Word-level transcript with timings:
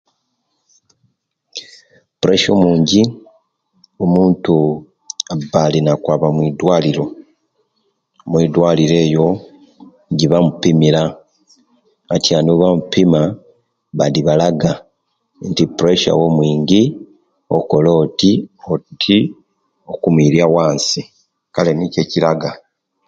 Opuresya 2.13 2.49
omungi, 2.57 3.01
omuntu 4.03 4.55
aba 5.33 5.59
alina 5.65 5.91
kwaba 6.03 6.27
mwidwaliro, 6.35 7.05
mwidwaliro 8.31 8.95
eyo, 9.05 9.27
jibamupimira 10.17 11.01
atyanu 12.15 12.51
bamupima 12.61 13.21
Badi 13.97 14.21
balaga 14.27 14.71
nti 15.49 15.63
pressure 15.77 16.17
wo 16.21 16.27
mungi 16.37 16.81
okole 17.57 17.89
oti 18.03 18.31
oti 18.73 19.17
okumuirya 19.91 20.45
wansi 20.55 21.01
kale 21.53 21.71
nikyo 21.73 21.99
ekiraga. 22.05 22.51